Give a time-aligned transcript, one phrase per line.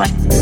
[0.00, 0.39] Bye.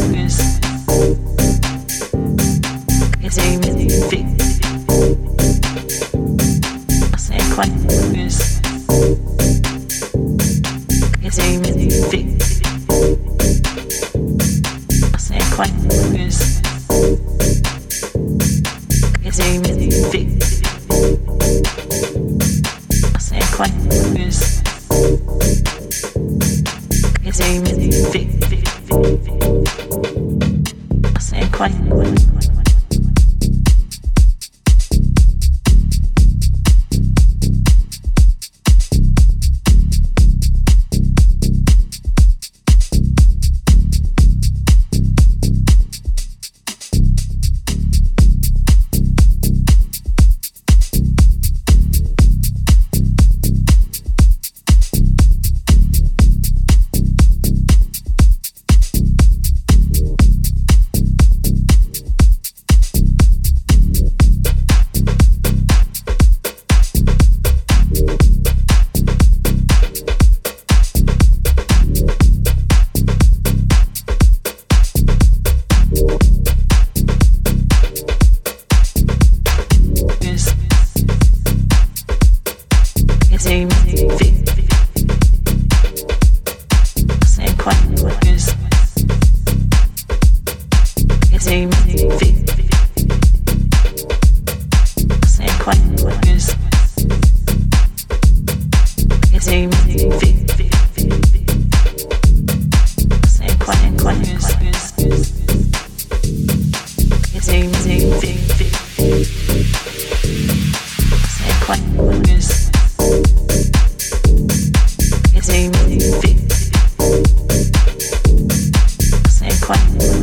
[119.68, 120.17] class.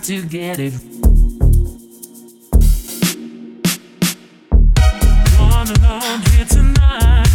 [0.00, 0.72] got to get it.
[5.68, 7.28] Alone here tonight.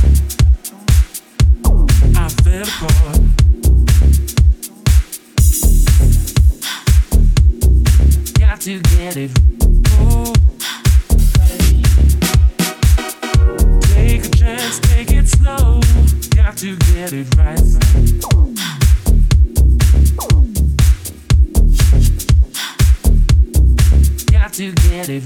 [2.15, 3.19] I fell apart.
[8.39, 9.31] Got to get it.
[13.93, 15.81] Take a chance, take it slow.
[16.35, 18.54] Got to get it right.
[25.01, 25.25] Pedreiro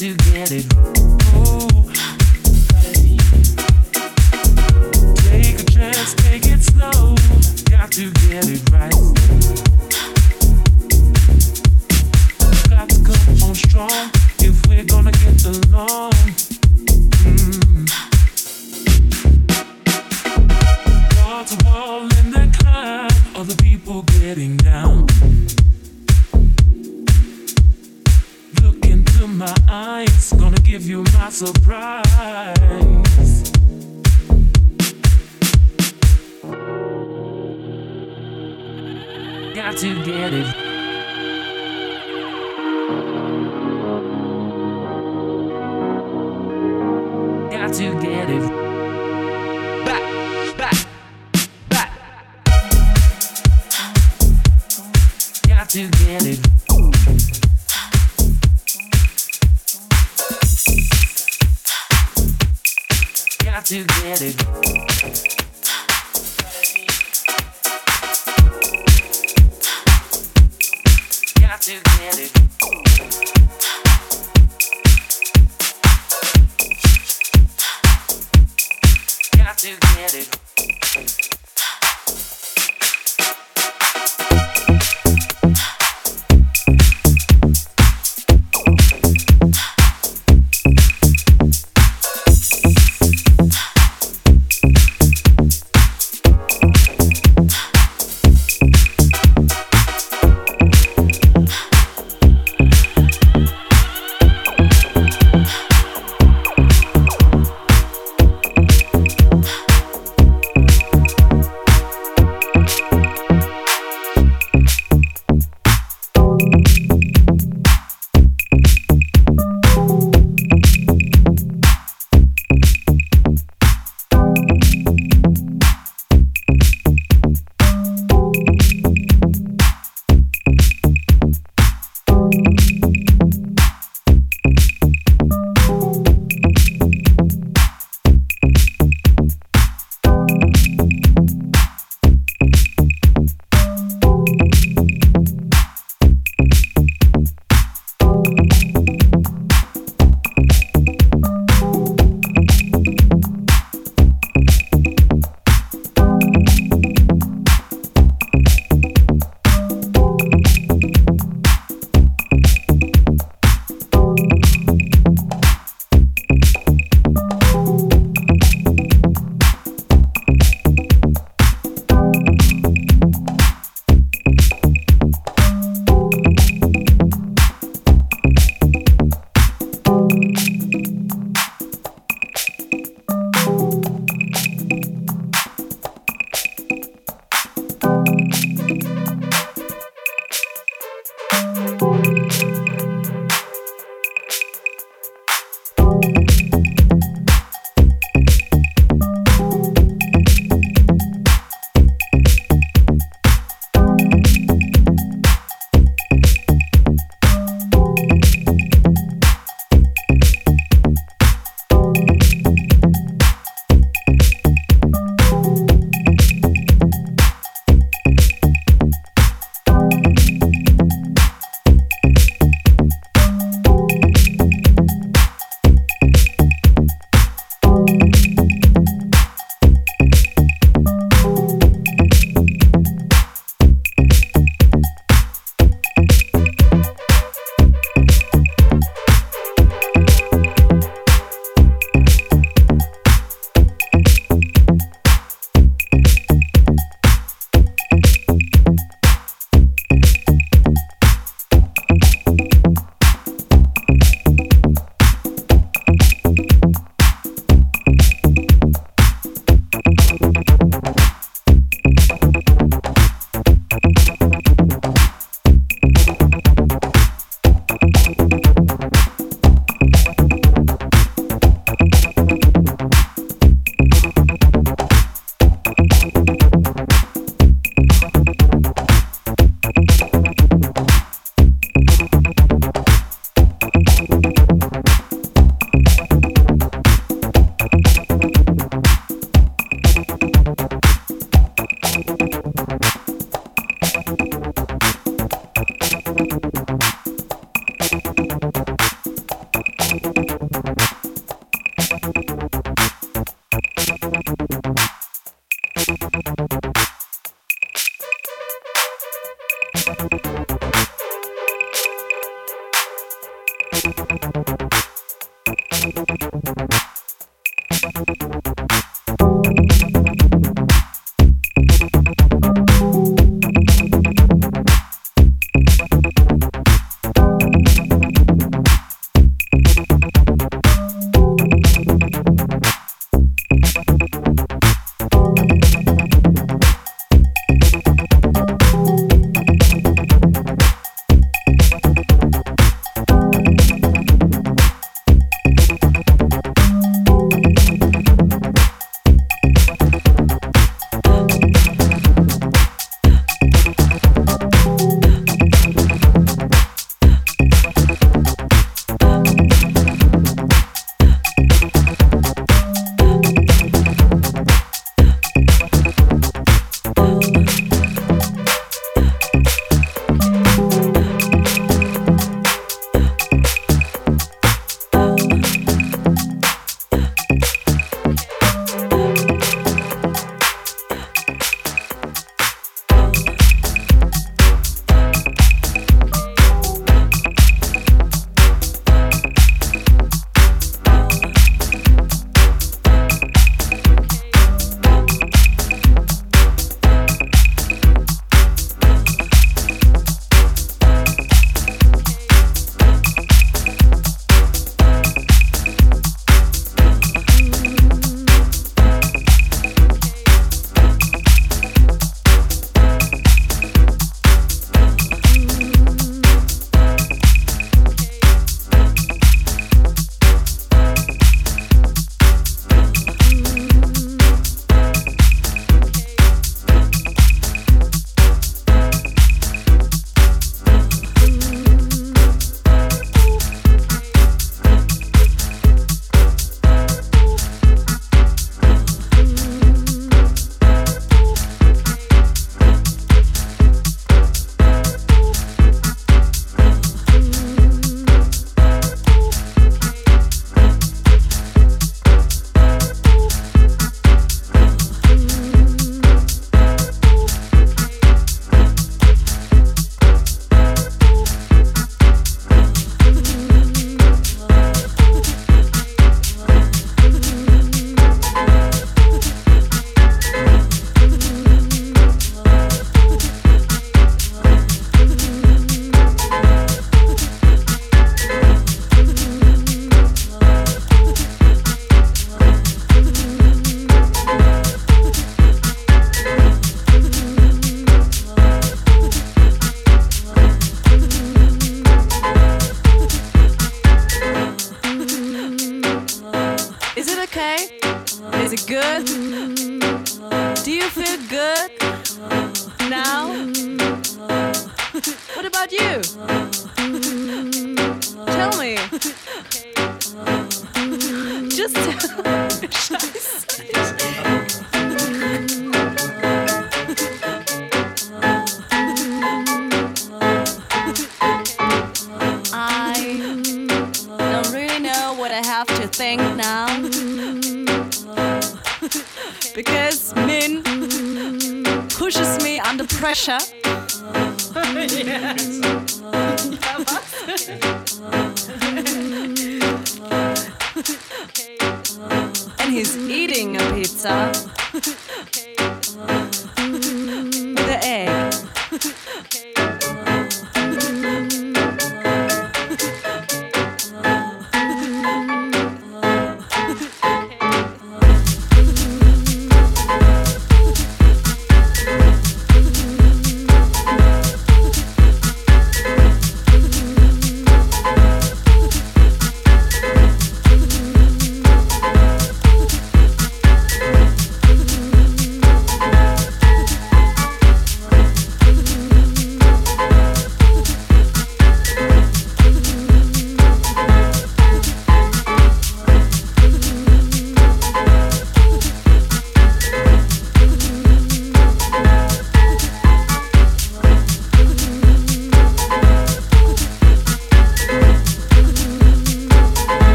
[0.00, 0.99] to get it.